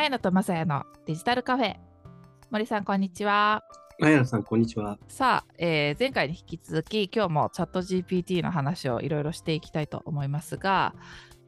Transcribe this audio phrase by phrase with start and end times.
[0.00, 1.76] あやのとまさやのデジタルカフェ。
[2.50, 3.62] 森さん、こんにちは。
[4.00, 4.98] あやのさん、こんにちは。
[5.08, 10.94] さあ、えー前回に引き続き、今日もチャット GPT の話をいろいろしていきたいと思いますが、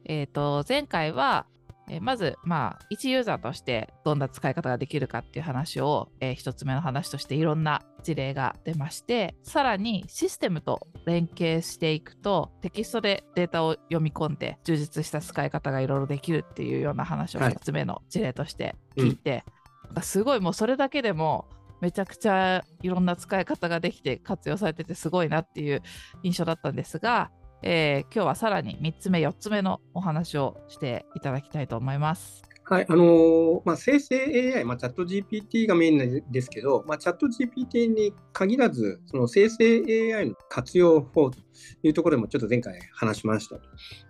[0.05, 1.47] えー、と前回は、
[1.89, 17.51] えーまず、まあ、一ユーザーとしてどんな使い方ができるかっていう話を、えー一つ目の話としていろんな事例が出まして、さらにシステムと連携していくと、テキストでデータを読み込んで、充実した使い方がいろいろできるっていうような話をはい。
[17.51, 19.43] 一つ目の事例として聞いて、
[19.85, 21.45] なんかすごいもうそれだけでも
[21.81, 25.81] めちゃくちゃいろんな使い方ができて活用されててすごいなっていう
[26.23, 27.29] 印象だったんですが、
[27.63, 32.52] えー今日はさらに3つ目4つ目のお話をしていただきたいと思います。
[32.65, 39.83] はい、あのーまあ、生成 AI、まあ、チャット GPT がメインなんですけど、まあ、チャット GPT に限らず、その生成
[40.15, 41.37] AI の活用法と
[41.83, 43.61] いうところでもちょっと前回話しましたと。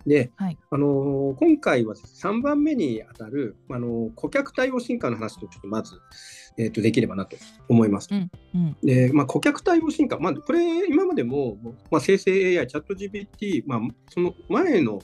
[0.05, 5.99] で、はいあのー今回は3番目にあたる、あのー顧客対応進化の話とちょっとまず、
[6.59, 7.35] えー、とできればなと
[7.69, 8.15] 思いますと。
[8.15, 11.57] うんうんで、まあ、顧客対応進化、まあ、これ、今までも、
[11.89, 13.79] まあ、生成 AI、チャット GPT、まあ、
[14.09, 14.99] その前の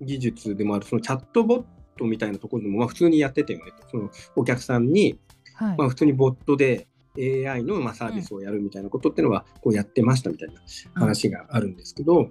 [0.00, 1.64] 技術でもある、そのチャットボッ
[2.00, 5.18] トみたいなところでも、まあ、普通にやってたよねと、そのお客さんに、
[5.54, 5.76] はい。
[5.76, 10.60] まあ、普通にボットで AI のまあサービスをやるみたいなことっていうのは、こうやってましたみたいな
[10.94, 12.30] 話があるんですけど、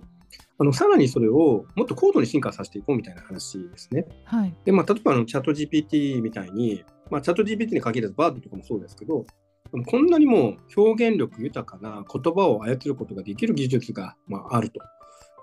[0.58, 4.06] あのさらにそれをもっと高度に進化させていこうみたいな話ですね。
[4.26, 4.56] はい。
[4.66, 9.26] で、まあ、例えばあのチャット GPT みたいに、まあ、チャット GPT に限らずバードとかもそうですけど、
[9.86, 14.80] こんなにも表現力豊かな言葉を操ることができる技術が、まあ、あると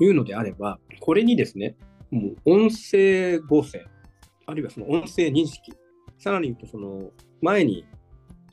[0.01, 1.77] いうのであれば、これにですね、
[2.11, 3.87] もう音声合成、
[4.47, 5.73] あるいはその音声認識、
[6.19, 7.11] さらに言うとその
[7.43, 7.85] 前に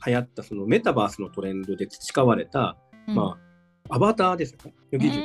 [0.06, 2.76] 流行ったそのメタバースのトレンドで培われた、
[3.08, 3.14] うん。
[3.14, 3.38] ま
[3.88, 5.20] あ、アバターですよね、の技術、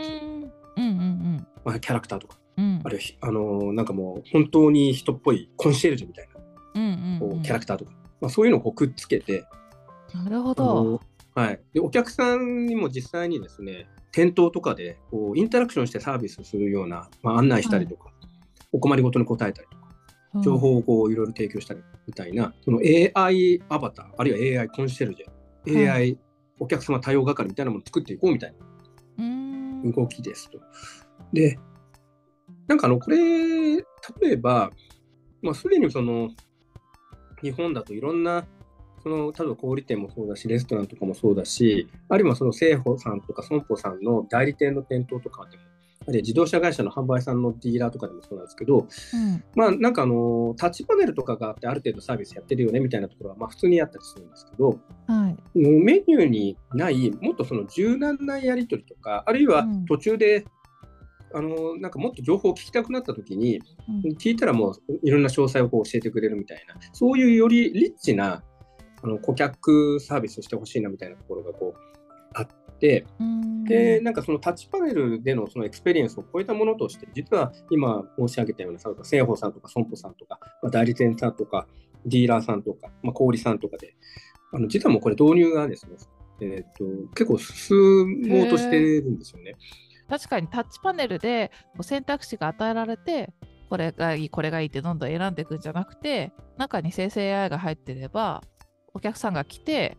[0.77, 2.65] うんうんうんまあ、キャラクターとか、うん。
[2.65, 6.39] うんあるいはひ、あのーなんかもう本当に人っぽいコンシェルジュみたいな。
[6.75, 9.43] うんうんこうキャラクターとか、まあ、そういうのをこうくっつけて、
[10.13, 10.83] なるほあど。
[10.83, 11.01] の
[11.35, 18.11] はい、でお客さんにも実際にですね店頭とかでこうインタラクションしてサービスするような、まあ、案内したりとか、
[18.71, 19.77] お困りごとに答えたりと
[20.35, 26.17] 情報をこういろいろ提供したりみたいな、その AI アバターあるいは AI コンシェルジェ、は AI
[26.59, 28.57] お客様対応係みたいなものを作っていこうみたいな
[29.19, 29.91] うん。
[29.91, 30.59] 動きですと。
[31.33, 31.57] で
[32.67, 33.83] なんかあのこれ例
[34.23, 34.71] えば、
[35.41, 36.29] まあ、すでにその
[37.41, 38.45] 日本だといろんな
[39.01, 45.63] その例えば小売店もそうだしレストランとかもそうだしあるいはその生保さんとか損保さんの代理店の店頭とかでも
[46.09, 49.43] あるいは自動車会社の販売さんのディーラーとかでもそうなんですけどうん。
[49.55, 55.37] まあなんかあのタッチパネルとかがあってある程度サービスやってるよねみたいなところはまあ普通にあったりするんですけどはい。
[55.55, 59.85] メニューにないもっとその柔軟なやり取りとかあるいはうん。
[59.85, 60.45] 途中で、
[61.33, 64.11] あのなんかもっと情報を聞きたくなった時にうん。
[64.17, 68.43] 聞いたらもういろんな詳細をこう教えてくれるみたいなそういうよりリッチな
[69.01, 71.79] あの顧客サービスをしてほしいなみたいなところがこう
[72.33, 72.47] あっ
[72.79, 81.67] てうんでなんかそのタッチパネルでのそのエクスペリエンスを超えたものとして実は今申し上げたような例えば生保さんとか損保さんとか、まあ、代理店さんとか
[82.05, 83.95] ディーラーさんとか、まあ、小売さんとかで
[84.51, 85.91] あの実はもうこれ導入がですね、
[86.41, 89.55] えー、と結構進もうとしてるんですよね。
[90.09, 91.51] 確かにタッチパネルで
[91.81, 93.31] 選択肢が与えられて
[93.69, 98.41] これがいいこれがいいってどんどん選んでいくんじゃなくて中に生成 AI が入ってれば
[98.95, 99.97] お客さんが来て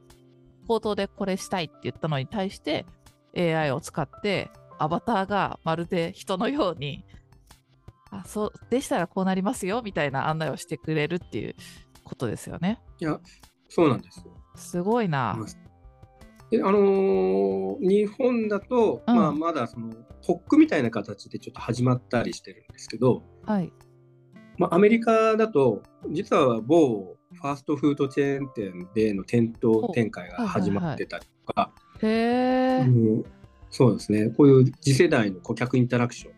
[0.70, 2.86] 口頭でこれしたいって言ったのに対して
[3.36, 7.04] AI を使ってアバターがまるで人のように
[8.12, 11.56] あそうでしたらこうなりますよみたいな案内をしてくれるっていう
[12.04, 12.80] ことですよね。
[13.00, 13.18] いや
[13.68, 15.36] そうなんですよすごいな。
[16.50, 19.92] であのー日本だと、うんまあ、まだその
[20.22, 23.72] ホックみたいな形でちょっと始まったりしてるんですけど、はい。
[24.58, 31.70] まあ、アメリカだと実は某ファーストフードチェーン店での店頭展開が始まってたりとか、
[32.02, 32.84] へえ。
[32.84, 33.24] うん
[33.70, 34.30] そうですね。
[34.30, 36.30] こういう次世代の顧客インタラクショ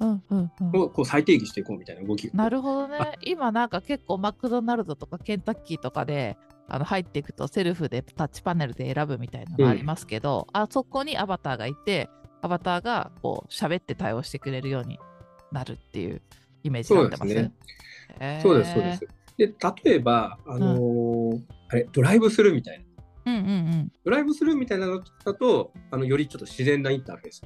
[0.00, 0.66] うんうんうん。
[0.72, 2.34] ンをこう再定義していこうみたいな動きが。
[2.34, 3.16] なるほどね。
[3.22, 6.36] 今なんか結構マクドナルドとかケンタッキーとかで
[6.66, 12.10] あの入っていくとセルフでタッチパネルで選ぶみたいなのありますけど、あそこにアバターがいて、
[12.42, 14.98] アバターがこう喋って対応してくれるように
[15.52, 16.20] なるっていう
[16.64, 18.42] イメージになってます。
[18.42, 18.74] そうですね。
[18.74, 19.46] そうですで
[19.84, 21.40] 例えば、あのー
[21.70, 22.84] あれドライブスルーみたいな
[23.26, 23.92] うんうんうん。
[24.04, 27.42] ドライブスルーみたいなのだとあのよりちょっと自然なインターフェース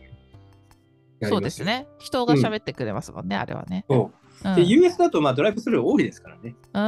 [1.22, 1.86] そうまですね。
[1.98, 3.84] 人が喋ってくれますもんね、あれはね。
[3.88, 4.12] そ
[4.44, 6.56] ううん、で US だとまあドライブスルー多いですからね。
[6.72, 6.78] うー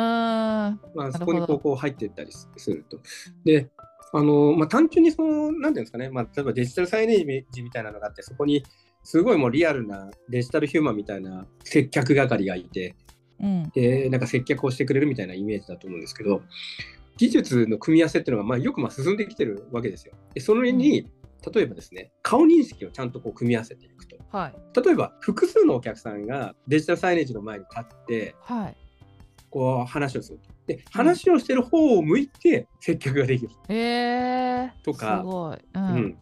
[0.70, 0.80] ん。
[0.94, 2.98] まあ、そこにこうこう入っていったりすると。
[3.44, 3.70] で、
[4.12, 8.64] あのまあ、単純にその、なんていうんですかね、まあ、例えばデジタルサイネージみたいなのがあって、そこに
[9.04, 12.96] すごいもうリアルなデジタルヒューマンみたいな接客係がいて、
[13.40, 13.70] うん。
[13.74, 16.42] でなんか接客をしてくれるみたいなイメージだと思うんですけど
[17.16, 20.14] 技術の組み合わせっていうのがまあよくまあ進んできてるわけですよ。
[20.34, 21.08] でそのに、
[21.52, 24.16] 例えばですね顔認識をちゃんとこう組み合わせていくと。
[24.30, 24.80] はい。
[24.80, 28.76] 例えば複数のお客さんがデジタルサイネージの前に立ってはい。
[29.50, 30.40] こう話をする。
[30.66, 36.18] で話をしてる方を向いて接客ができる、えー、とかすごい、ううんん。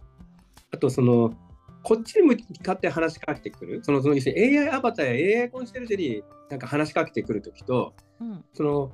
[0.72, 1.34] あとその
[1.82, 3.80] こっちに向かって話しかけてくる。
[3.82, 8.44] そのその AI アバターや AI コンシェルジュになんか話しかけてくるときとうん。
[8.54, 8.92] その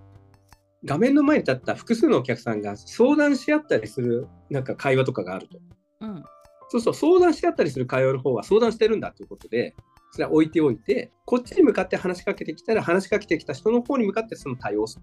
[0.85, 5.58] 画面の前に立った複数のお客さんが相談し合ったりするなんか会話とかがあると。
[6.00, 6.25] うん。
[6.69, 9.75] そうそう、相談し合ったりする会話の方は相談してるんだということで、
[10.11, 15.03] それは置いておいて、こっちに向かって話しかけてきたら、話しかけてきた人の方に向かってその対応する。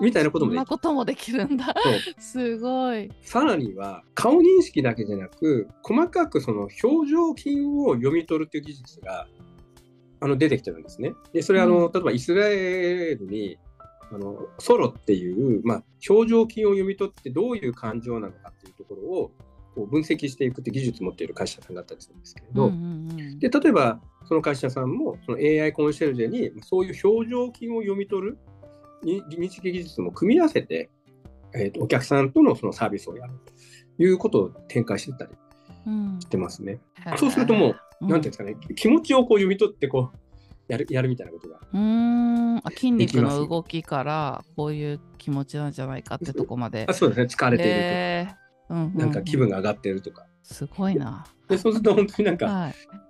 [0.00, 0.52] みたいなこともできる。
[0.52, 1.74] そんなこともできるんだ。
[2.18, 3.10] すごい。
[3.22, 9.26] さらには、顔認識だけじゃなく、細かくその表情筋を読み取るという技術が
[10.20, 11.12] あの出てきてるんですね。
[11.32, 11.92] で、それはあの、うん。
[11.92, 13.58] 例えばイスラエルに、
[14.12, 19.32] あのソロっていう、まあ、表情筋を読み取ってどういう感情なのかっていうところを
[19.74, 23.38] こう分析していくって技術を持っている会社さんだったりするんですけれど、うんうんうん。
[23.38, 28.38] で例えばその会社さんもその AI コンシェルジェにそういう表情筋を読み取る
[29.02, 30.90] に認識技術も組み合わせて、
[31.54, 33.32] えーとお客さんとのそのサービスをやる
[33.96, 35.32] ということを展開してたり
[35.86, 36.80] うんしてますね。
[37.16, 38.08] そうするともう、うん。
[38.08, 40.18] なんていうんですかね、気持ちをこう読み取ってこう
[40.68, 41.58] やるやるみたいなことが。
[41.72, 42.56] うーん。
[42.58, 46.86] あ筋肉の動きからこういう気持ちなんじゃないかってとこまで。
[46.88, 48.36] あそうですね、疲れていると。
[48.36, 50.26] か、なんか気分が上がっているとか。
[50.42, 51.26] すごいな。
[51.48, 52.68] で そうすると本当になんかは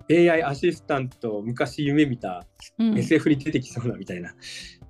[0.08, 0.30] い。
[0.30, 2.46] AI アシスタント、昔夢見た
[2.78, 2.98] うん。
[2.98, 4.34] SF に出てきそうなみたいな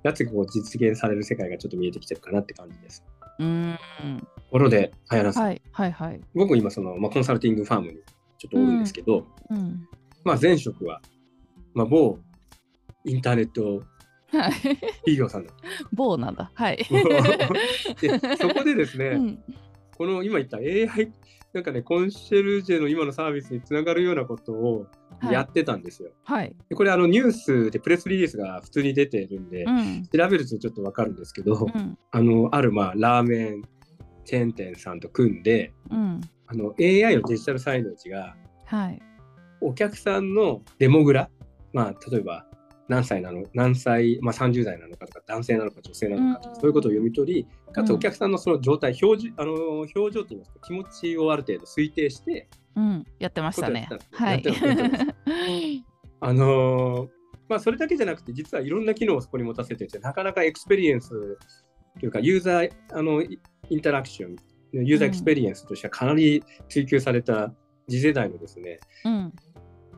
[0.03, 3.05] やつがこう実現される世界がちょっと見えてきてるかなって感じです。
[3.39, 3.77] うーん。
[4.19, 6.21] ところで、あやなさん、はいはいはい。
[6.33, 7.99] 僕今その、まあ、コンサルティングファームに
[8.37, 9.87] ちょっとおるんですけど、うん。
[10.23, 11.01] まあ、前職は、
[11.73, 12.19] まあ、某
[13.05, 13.83] インターネット
[14.27, 14.51] はい。
[14.53, 15.53] 企業さんだ。
[15.93, 16.51] 棒なんだ。
[16.53, 16.77] はい。
[18.01, 19.43] でそこでですね、うん
[19.97, 21.11] この今言った AI
[21.53, 24.87] なんかねコンシェルジェの今のサービスにつながるようなことを
[25.23, 26.11] やってたんですよ。
[26.23, 26.53] はい。
[26.69, 30.07] でこれあのニュースでプレスリリースが普通に出てるんで、うん。
[30.07, 31.97] 調べるとちょっとわかるんですけど、うん。
[32.11, 33.61] あのあるまあラーメン
[34.25, 36.21] チェーン店さんと組んでうん。
[36.47, 39.01] あの AI のデジタルサイネージがはい。
[39.61, 41.29] お客さんのデモグラ、
[41.71, 42.45] まあ、例えば
[42.87, 46.61] 何歳なの、何歳、まあ、30代なのかとか、男性なのか、女性なのかとか、うん。
[46.61, 53.05] そういうことを読み取り、かつうんお客さんのその状態、表示あの表情といいますか、気持ちをある程度推定して、うん。
[53.19, 53.89] やってましたね。
[56.21, 57.09] あのー
[57.47, 61.09] まあ、それだけじゃなくて、実はいろんな機能をそこに持たせてて、なかなかエクスペリエンス
[61.99, 63.39] というか、ユーザーあのイ
[63.69, 64.35] インタラクション、
[64.71, 67.53] ユーザーエクスペリエンスとしてはかなり追求された
[67.87, 69.33] 次世代のですね、うん。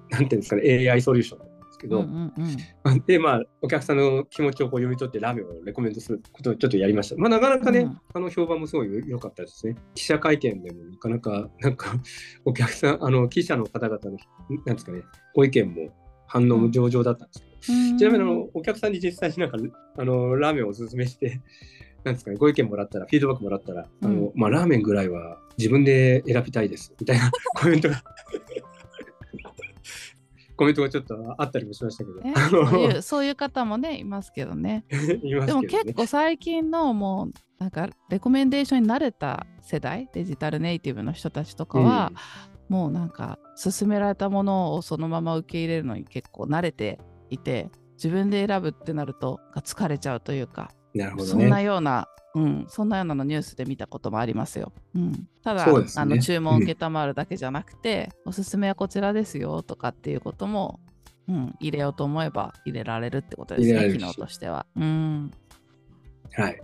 [0.10, 1.47] なんていうんですかね、AI ソリューション
[1.78, 3.04] ですけど、うんうんうん。
[3.06, 7.16] で、まあ、お客さんの気持ちをこう読み取ってラーメンをレコメントすることをちょっとやりました。
[7.18, 7.98] まあ、なかなかね、うん。
[8.14, 9.76] あの評判もすごい良かったですね。
[9.94, 11.94] 記者会見でもなかなか、 なんか、
[12.46, 14.18] お客さん、あの、記者の方々の、
[14.66, 15.04] なんですかね、
[15.36, 15.90] ご意見も
[16.28, 17.98] 反応も上々だったんですけど、うん。
[17.98, 19.58] ちなみにあの、お客さんに実際になんか、
[19.98, 21.42] あの、ラーメンをおすすめして、
[22.04, 28.02] なんですかね、ご意見もらったら、フィードバックもらったら、あの、まあ、ラーメンぐらいは自分で選びたいです、みたいなコメントが、
[30.58, 34.86] コメントがちょっとあったりもしましたけど、ねあそういのうそういう方もねいますけどね。
[34.90, 35.84] 言いますでもけどね。
[35.84, 42.12] 結構最近のもうなんかレコメンデーションに慣れた世代デジタルネイティブの人たちとかは、
[42.70, 47.00] もうなんか勧められたものをそのまま受け入れるのに結構慣れて
[47.30, 51.64] いて自分で選ぶってなると疲れちゃうというか、なるほどそんなね。
[51.64, 54.72] ような、うん、そんなようなのニュースで見たこともありますよ。
[54.96, 60.80] うん、ただ、ねあの注文を承るだけじゃなくて、おすすめはこちらですよとかっていうことも、
[61.28, 64.66] うん、入れようと思えば入れられるってことですね、機能としては。
[64.76, 65.32] うん、
[66.34, 66.58] はい。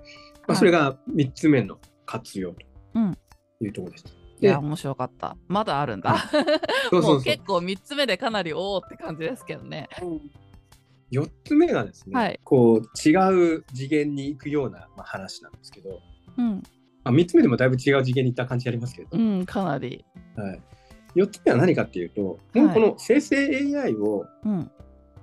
[0.47, 2.53] まあ、はいそれが3つ目の活用
[2.95, 3.17] うん
[3.59, 4.05] というところです。
[4.41, 5.37] いや、で面白かった。
[5.47, 6.17] まだあるんだ。
[6.91, 9.87] もう結構3つ目でかなりおおって感じですけどね。
[11.11, 15.99] 4つ目がですね、はいこう違う次元に行くような、まあ、話なんですけど、
[16.37, 16.63] うん、
[17.03, 20.05] あ3つ目でもだいぶ違う次元に行った感じありますけど、うん、かなり。
[20.35, 20.61] はい、
[21.15, 23.37] 4つ目は何かっていうと、いもうこの生成
[23.77, 24.71] AI をうん、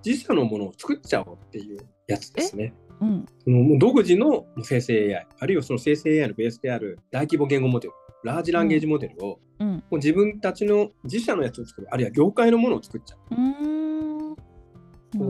[0.04, 2.74] 自社のものを作っちゃおうっていうやつですね。
[3.00, 7.94] うん、そのもう独自の生成 AI、あるいはその生成 AI のベースである大規模言語モデル、
[8.24, 9.68] ラージランゲージモデルを、うん。
[9.68, 13.34] もう自分たちの自社のやつを作る、あるいは業界のものを作っちゃう。
[13.34, 13.69] うーん。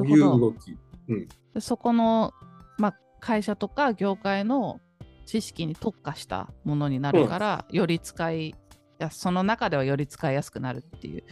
[0.04, 0.76] いう動き。
[1.54, 2.32] でそこの、
[2.78, 4.80] まあ、会社とか業界の
[5.26, 8.54] 知識に特化したものになるから、より使い
[8.98, 11.24] やその中ではより使いやすくなるっていう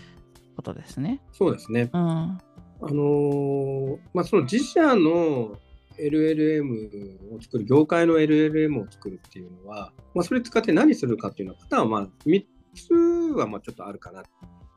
[0.57, 1.21] ことですね。
[1.33, 1.91] そうですね。
[1.93, 2.01] うん。
[2.01, 2.39] あ
[2.83, 5.59] のーまあ、その自社の
[5.99, 12.45] LLM を作る、業界の LLM を作るっていうのは、まあ、それ使って何するかっていうのは、パターンはまあ3
[12.75, 12.95] つ
[13.37, 14.23] はまあちょっとあるかな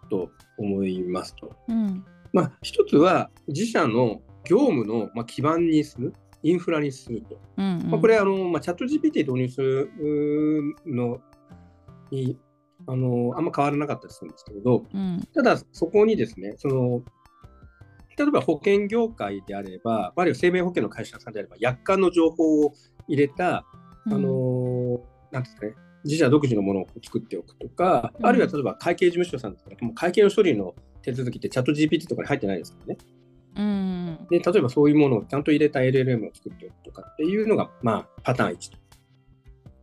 [0.10, 1.55] と思いますと。
[1.67, 7.39] うんまあ、1つは自社の業務のまあ基盤にする、インフラにすると。
[7.57, 7.91] うんうん。
[7.91, 9.89] まあ、これあの、まあ、チャット GPT 導入する
[10.85, 11.21] の
[12.09, 12.38] に
[12.88, 15.27] あのあんま変わらなかったりするんですけれど、うん。
[15.33, 17.01] ただそこにですね、その
[18.17, 22.73] 例えば保険業界であれば、あるいは生命保険の会社さんであれば、約款の情報を
[23.07, 23.65] 入れた、
[24.05, 25.00] あの
[25.31, 25.73] なんですかね、
[26.03, 32.98] 自社独自のものを作っておくとか、うんあるいは例えば会計事務所さんだったら、もう会計の処理の手続きってチャット GPT とかに入ってないですからね。
[33.58, 38.77] うんで、例えばそういうものをちゃんと入れた LLM を作っておくとかっていうのが、まあ、パターン1と。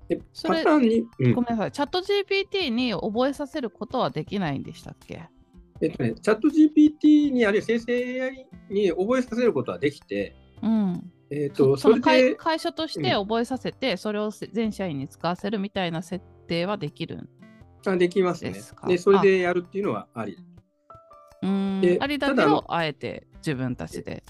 [0.09, 0.23] で、パ
[0.63, 5.23] ターン2、うんごめんなさい、チャット GPT に覚えさせることはできないんでしたっけ？
[5.81, 11.13] えっとね、チャット GPT にあるいは生成 AI に覚えさせることはできて、うん。
[11.31, 17.29] えっそと、その会社として覚えさせて、それをせ全社員に使わせるみたいな設定はできるん
[17.87, 18.55] あできますね
[18.87, 20.37] でそれでやるっていうのはあり。
[21.43, 24.23] うーんでありだけど、あえて自分たちで。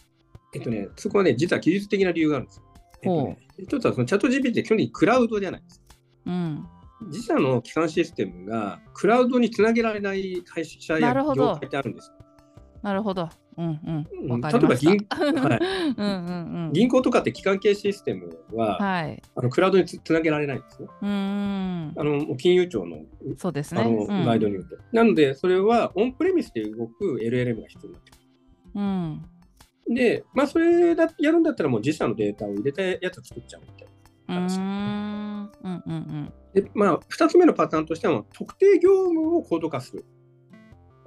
[0.54, 2.64] えっとね、そこはね、実は技術的な理由があるんですよ。
[3.02, 5.86] えっとね、一つはそのチャット GPT って基本的にクラウドじゃないですか。
[6.26, 6.68] うん。
[7.06, 12.14] 自社の基幹システムがクラウドにつなげられない会社や業界ってあるんですよ。
[12.82, 13.28] なるほど。
[13.58, 16.72] 例えば銀はいうんうんうん。
[16.72, 19.22] 銀行とかって基幹系システムは、はい。
[19.34, 20.88] あのクラウドにつつなげられないんですね。
[21.02, 21.94] うーん。
[21.96, 22.98] あの金融庁の
[23.36, 23.80] そうですね。
[23.80, 24.76] あの、うんガイドによって。
[24.92, 28.16] なので、それはオンプレミスで動く LLM が必要になってく
[28.76, 29.22] うん。
[29.88, 29.94] る。
[29.94, 33.88] で、まあ、それだやるんだったら、もう自社のデータを入れたやつを作っちゃうみたい
[34.36, 34.46] な。
[34.46, 35.50] うーん。
[35.64, 40.04] うんうんで、まあ、2つ目のパターンとしては、特定業務をコード化する。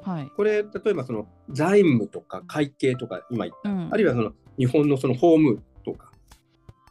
[0.05, 0.13] うん。
[0.13, 0.31] はい。
[0.35, 6.11] これ、例えばその財務とか会計とか、今言った、うんあるいはその日本のその法務とか、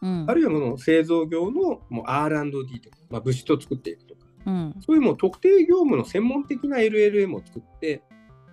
[0.03, 4.75] うんあるいはその製造業のもう R&D とか、まあ、物質を作っていくとか、うん。
[4.81, 8.03] そういうもう特定業務の専門的な LLM を作って、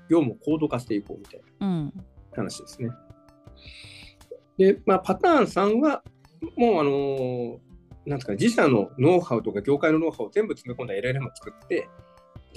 [0.09, 1.67] 業務をコード化していこうみたいな。
[1.67, 1.93] うん。
[2.35, 2.89] 話ですね。
[4.57, 6.03] で、まあ、パターン3は、
[6.55, 7.67] もう、あのー
[8.07, 11.89] なんですかね、自社のノウハウとか業界のノウハウを全部詰め込んだ LLM を作って、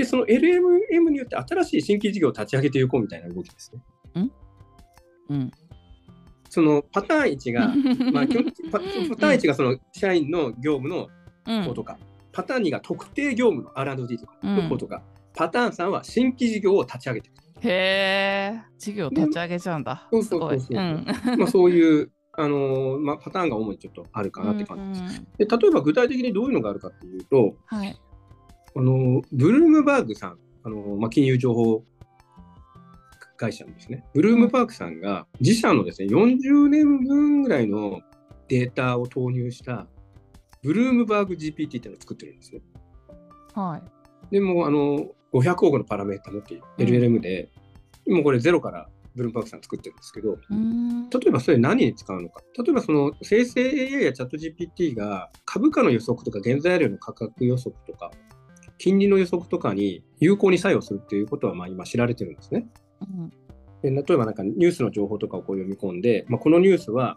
[0.01, 3.83] で、その LLM によって新しい新規事業を立ち上げていこうみたいな動きですね。
[5.29, 5.51] うん？
[6.49, 7.75] そのパターン1が、
[8.13, 8.27] まあ、
[8.73, 11.09] パパターン1がその社員の業務の
[11.47, 11.99] うんことか、
[12.33, 15.03] パターン2が特定業務の R&D とかうんのことか、
[15.35, 17.35] パターン3は新規事業を立ち上げていく。
[17.63, 17.69] へ
[18.55, 20.09] え、事業立ち上げちゃうんだ。
[20.11, 20.23] そう。
[20.25, 21.07] そうそうそううん。
[21.39, 25.21] まあ、そういう、あのーまあ、パターンが主にちょっとあるかなって感じです。
[25.21, 27.97] うんで例えば具体的にどういうのがあるかっていうと、はい。
[28.77, 31.85] あのブルームバーグさん、あのまあ、金融情報
[33.41, 38.01] 会社のですね、ブルームバーグさんが自社のですね、40年分ぐらいの
[38.49, 39.87] データを投入した、
[40.63, 42.61] ブルームバーグ GPT っていうのを作ってるんですね。
[43.55, 43.81] は
[44.31, 44.33] い。
[44.33, 47.49] でも、あの500億のパラメータ持っているうん LLM で、
[48.07, 50.37] もうこれゼロからブルームバーグさん作ってるんですけど。
[50.37, 52.43] 例えばそれ何に使うのか。
[52.59, 58.11] 例えばその生成 AI やチャット GPT が株価の予測とか原材料の価格予測とか
[58.81, 62.67] 金利の予測とかに有効に作用するっていうことはまあ今知られてるんですね。
[63.03, 63.33] うん
[63.83, 67.17] で例えばなんかニュースの情報とかをこう読み込んで、まあ、このニュースは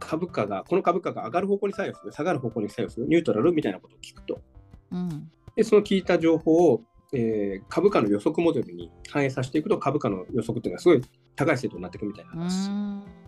[0.00, 4.40] 株価が、この株価が上がる方向に作用する、下がる方向に作用する、ニュートラルみたいなことを聞くと。
[4.90, 5.30] うん。
[5.54, 6.82] で、その聞いた情報を、
[7.12, 11.00] えー株価の予測モデルに反映させていくと株価の予測っていうのがすごい
[11.36, 12.70] 高い精度になっていくみたいなう話。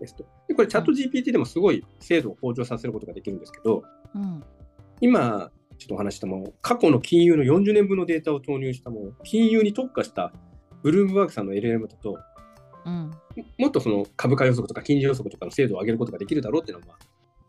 [0.00, 0.24] ですと。
[0.48, 4.42] で、これチャット GPT でもすごい精度を向上させることができるんですけど、うん。
[5.00, 10.30] 今、ちょっとお話したもの、過去の金融の40年分のデータを投入したもの、金融に特化した
[10.82, 12.18] ブルームバーグさんの LLM だと、
[12.84, 13.10] うん。
[13.58, 16.98] もっとその株価予測とか金利予測とかの精度を上げることができるだろうっていうのは、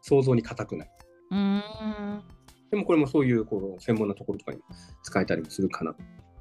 [0.01, 0.91] 想像に難くない。
[1.31, 2.23] うーん。
[2.71, 4.63] でもこれもそういうこう専門なところとかにも
[5.03, 5.93] 使えたりもするかな。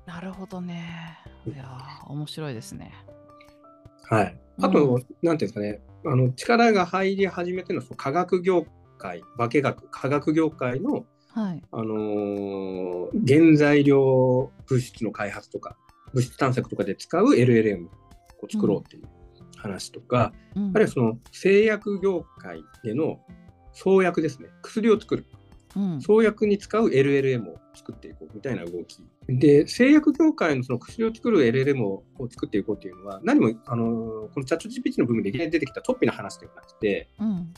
[0.07, 1.19] なるほどね。
[1.45, 2.93] いやー、面白いですね。
[4.09, 4.41] はい。
[4.61, 8.65] あと、うなんていうんですかね、あの力が入り始めてのその科学業
[8.99, 11.63] 界、化学、化学業界のはい。
[11.71, 12.91] あのー
[13.27, 15.77] 原材料物質の開発とか、
[16.13, 17.91] 物質探索とかで使う LLM を
[18.51, 19.03] 作ろうっていう
[19.57, 23.21] 話とか、うんあるいはその製薬業界での
[23.73, 25.25] 創薬ですね、薬を作る、
[25.77, 26.01] うん。
[26.01, 28.99] 創薬に使う LLM を作っていこうみたいな動き。
[29.29, 37.53] で、製薬業界のその薬を作る LLM を作っていこうっていうのは、何も、あのーこのチャット GPT の部分で出てきたトッピーな話ではなくて、うん。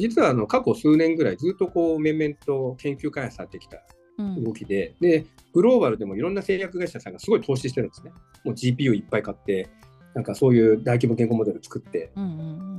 [0.00, 3.78] 実はあの過去数年ぐらいずっとこう面々と研究開発されてきた
[4.20, 4.44] うん。
[4.44, 8.12] 動きで、で、グローバルでもいろんな製薬会社さんがすごい投資してるんですね。
[8.44, 9.68] もう GPU いっぱい買って、
[10.14, 12.26] なんかそういう大規模言語モデルを作ってうんう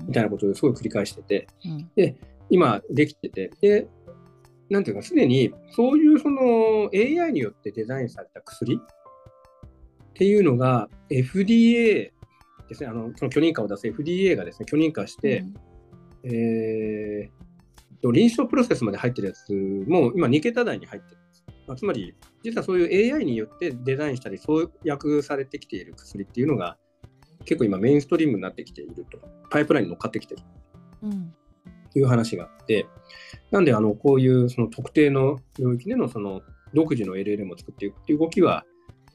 [0.03, 1.47] んみたいなことをすごい繰り返してて。
[1.65, 2.17] うん。
[2.49, 3.51] 今できてて。
[3.61, 3.87] で
[4.69, 8.79] なんていうかすでにそういうその AI によってデザインされた薬っ
[10.13, 12.11] ていうのが FDA
[12.69, 12.89] ですね。
[12.89, 15.43] あのその許認可を出す FDA がですね許認可して、
[16.23, 17.41] えー
[18.09, 19.53] 臨床プロセスまで入ってるやつ
[19.87, 21.43] も今2桁台に入ってるんです。
[21.67, 26.77] まあつまり、実はそういう AI によってデザインしたり、創薬されてきている薬っていうのが、
[27.45, 29.19] 結構今メインストリームになってきていると、
[29.51, 30.41] パイプラインに乗っかってきてる
[31.93, 32.87] という話があって、
[33.51, 36.41] なんであのこういうその特定の領域でのその
[36.73, 38.65] 独自の LLM を作っていくっていう動きは、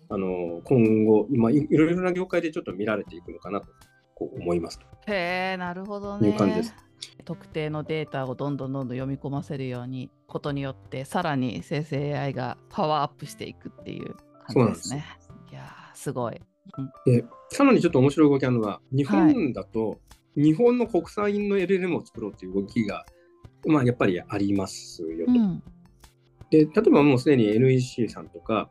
[0.09, 3.67] あの今後、まあ、いろいろな業界でちょっと見られていくのかなと
[4.15, 4.87] こう思いますと。
[5.09, 6.29] へえなるほどい。
[6.29, 6.86] う感じです
[7.25, 14.15] 特定のデータをどんどんどんどん読み込ませるようにことによってさらに生成 AI がパワーアップしていくっていう
[14.47, 15.05] 感じですね。
[15.50, 16.41] いやーすごい。
[17.05, 20.00] で、さらにちょっと面白い動きあるのが、日本だと、
[20.37, 23.07] 日本の国産の LLM を作ろうという動きが、
[23.67, 25.33] まあ、やっぱりありますよと。
[25.33, 25.62] うん
[26.50, 28.71] で、例えばもうすでに NEC さんとか、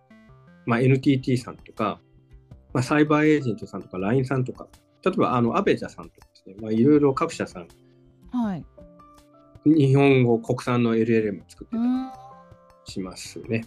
[0.65, 1.99] まあ、NTT さんとか、
[2.73, 4.67] まあ、サイバーエージェントさんとか、LINE さんとか、
[5.03, 7.67] 例えばあのアベジャさんとかですね、まあ、いろいろ各社さん、
[8.35, 8.65] はい。
[9.65, 11.81] 日本語国産の LLM 作ってた
[12.85, 13.65] りしますね。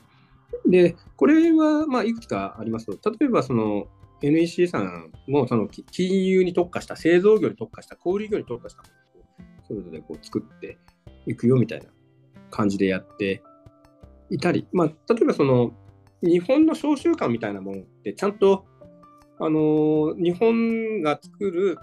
[0.67, 3.87] で、これはまあいくつかありますと、例えばその
[4.23, 10.79] NEC さんもその金融に特化した、製造業に特化した、小売業に特化したものをそれぞれこう作って
[11.27, 11.87] いくよみたいな
[12.51, 13.43] 感じでやって
[14.31, 15.73] いたり、まあ、例えばその
[16.23, 18.67] 日本の商習慣みたいなものってちゃんと、
[19.41, 21.79] あの日本が作る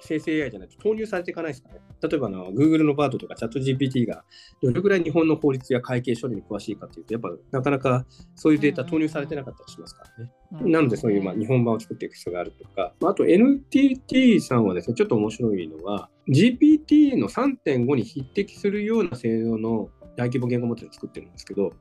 [0.00, 1.80] 生成 AI じゃないと投入されていかないですかね。
[2.02, 4.24] 例えばあの Google の Bard とか ChatGPT が
[4.62, 10.32] どれぐらい日本の法律や会計処理に詳しいかというと、やっぱなかなかそういうデータ投入されてなかったりしますからね。
[10.70, 21.72] なので、そういうまあ日本版を作っていく必要があるとか、まああと NTT さんはですね、ちょっと面白いのは、GPT の3.5に匹敵するような性能の大規模言語モデルを作ってるんですけど、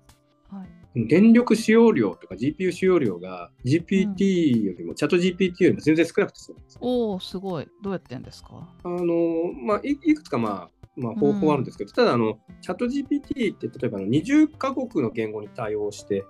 [0.49, 0.87] はい。
[1.05, 6.79] 電力使用量とか GPU 使用量が GPT よりも、チャット GPT よりも全然少なくて済むんですよ。
[6.81, 7.67] おおすごい。
[7.83, 8.67] どうやってんですか？
[8.83, 16.25] あのまあ、いいくつか、まあまあ、方法はあるんですけど、ただあの、チャット GPT って例えばあの20カ国の言語に対応して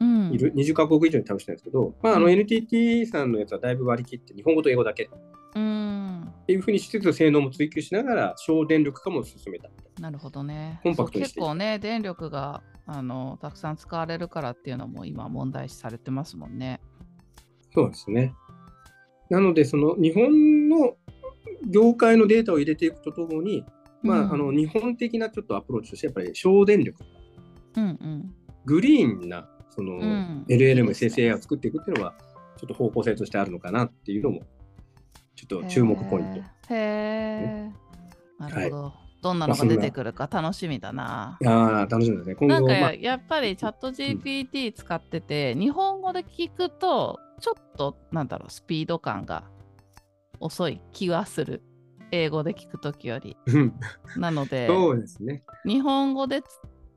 [0.00, 0.32] うん。
[0.32, 5.10] いる、20カ国以上に対応してるんですけど、まあ、あのうん NTT さんのやつはだいぶ割り切って日本語と英語だけ
[6.48, 6.52] っうん。
[6.52, 9.68] ていうふうにしつつ性能も追求しながら省電力化も進めた
[10.00, 10.80] なるほどね。
[10.82, 16.80] コンパクト結構ね、電力があのたくさん使われるからっていうのも今問題視されてますもんね。
[17.74, 17.82] な。
[17.82, 18.34] そうですね。
[19.28, 20.96] なので、その日本の
[21.66, 23.64] 業界のデータを入れていくとともに、
[24.02, 27.04] まあ、うんあの日本的なちょっとアプローチとして、やっぱり省電力、
[27.76, 28.34] うんうん。
[28.64, 32.14] グリーンなその、ん LLM 生成 AI を作っていくっていうのは、
[32.56, 34.42] ちょっと方向性としてあるのかなっていうのも、
[35.46, 36.40] ちょっと注目ポイント。
[36.40, 38.92] へーへーなるほど。
[39.20, 41.38] どんなのが出てくるか楽しみだな。
[41.44, 42.36] ああ、楽しみですね。
[42.40, 49.44] 今なんかやっぱりチャット GPT 使ってて、日本語で聞くとちょっとなんだろうスピード感が
[50.40, 51.62] 遅い気はする
[52.10, 53.74] 英語で聞くときよりうん
[54.16, 55.44] なのでそうですね。
[55.64, 56.46] 日本語でつ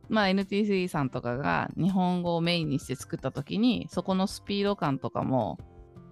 [0.10, 5.58] まあ NTC さんとかが日本語をメインにして作ったときにそこのスピード感とかも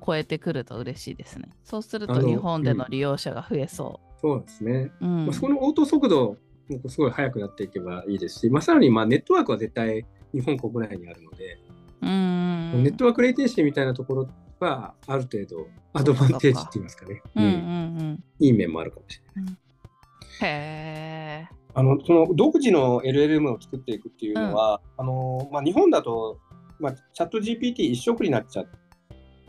[0.05, 1.49] 超えてくると嬉しいですね。
[1.63, 4.91] そうすると日本での利用者が増えそそうですね。
[5.01, 5.25] う、うん。
[5.25, 6.37] まあ、そこの応答速度
[6.69, 11.57] もすごい速くなっていけばいいですし、まあ、さらにまあネットワークは絶対日本国内にあるので、
[12.01, 12.83] うーん。
[12.83, 17.21] ネットワークレイテンシーみたいなところはある程度アドバンテージって言いますかね。
[17.35, 17.43] うん。
[17.43, 17.51] うん。
[17.51, 19.53] うんうんいい面もあるかもしれない。
[20.41, 26.39] へえあのその独自の LLM を作っていくっていうのは、あのまあ、日本だと、
[26.79, 28.65] まあ、チャット GPT 一色になっちゃっ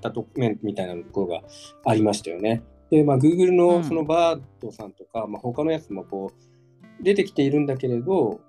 [0.01, 1.43] たと面みたいなところが
[1.85, 2.63] ありましたよね。
[2.91, 8.41] で、まあ、Google うんのそのバードさんとか、まあ、他のやつもこう出てきているんだけれど、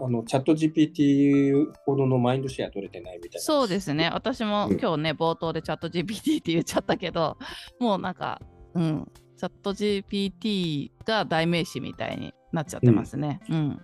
[0.00, 3.40] あのチャット GPT ほどのマインドシェア取れてないみたいな。
[3.40, 4.10] そうですね。
[4.12, 7.36] 私もうん今日ね、冒頭でチャット GPT って言っちゃったけど、
[7.78, 8.40] もうなんか、
[8.74, 13.40] うん、チャット GPT が代名詞みたいになっちゃってますね。
[13.50, 13.80] うん。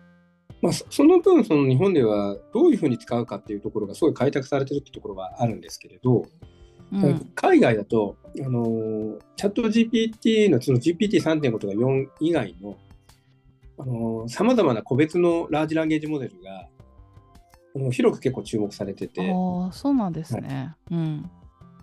[0.61, 6.25] まあ、そその分、その日本ではどういうふうに使うかっていうところがすごい開拓されてるってところはあるんですけれど、
[6.93, 12.77] うん、海外だと、あのーチャット GPT のその GPT3.5 とか4以外の
[14.29, 16.69] さまざまな個別のラージランゲージモデルが
[17.77, 19.31] あの広く結構注目されてて、
[19.73, 20.75] そうなんですね。
[20.91, 21.31] うん。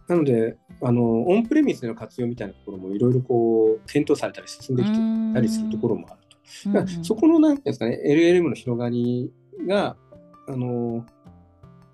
[0.07, 7.03] なのであの、オンプレミスでの活用みたいなところもいろいろこう検討されたり進んできてたりするところもあると。
[7.03, 9.31] そこのなんですかね、LLM の広がり
[9.65, 9.95] が、
[10.47, 11.05] あの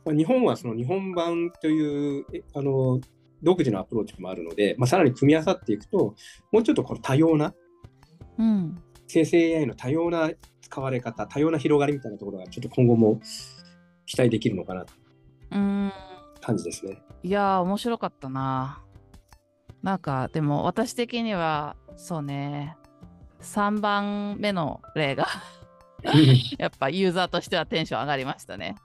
[0.05, 2.99] まあ日本はその日本版というえあの
[3.43, 6.15] 独自のアプローチもあるので、まあ、さらに組み合わさっていくと、
[6.51, 7.53] もうちょっとこの多様な、
[8.37, 10.29] うん、生成 AI の多様な
[10.61, 13.19] 使われ方、多様な広がりみたいなところが、ちょっと今後も
[14.05, 14.93] 期待できるのかなと。
[15.51, 15.91] うん。
[16.39, 17.01] 感じですね。
[17.23, 18.83] いやー面白かったな。
[19.83, 22.77] なんかでも私的にはそうね。
[23.41, 25.27] 3番目の例が
[26.59, 28.75] やっぱユーザーとしてはテンション上がりましたね。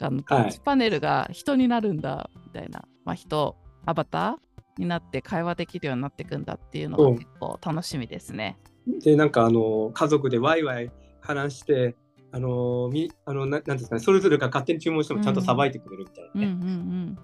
[0.00, 3.56] あのタッチパネルが人になるんだみたいな、まあ、人
[3.86, 8.58] アバターになって会話できるようになっていくんだっていうのが結構楽しみですね。
[8.86, 11.96] で、なんかあの家族でワイワイ話して、
[12.30, 16.46] あのみあのななんですかね、それぞれが勝手に注文してもちゃんとさばいてくれるみたいなね。
[16.46, 17.18] うんうんうん。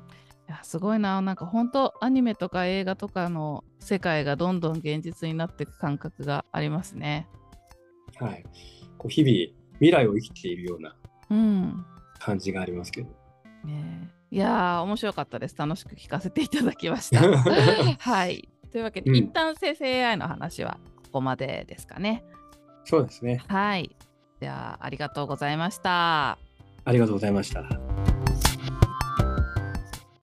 [0.47, 7.29] いやすごいななんか本当アニメとか映画とかの世界がどんどん現実になっていく感覚がありますね。
[8.17, 8.45] はい。
[8.99, 10.97] こう日々未来を生きているような
[11.31, 11.87] うん。
[12.18, 13.09] 感じがありますけど。
[13.64, 15.57] ねえいやー面白かったです。
[15.57, 17.20] 楽しく聞かせていただきました。
[17.98, 18.48] はい。
[18.72, 22.24] というわけで、うん一旦生成 AI の話はここまでですかね。
[22.85, 23.44] そうですね。
[23.46, 23.94] はい。
[24.40, 26.38] ではありがとうございました。
[26.85, 27.94] ありがとうございました。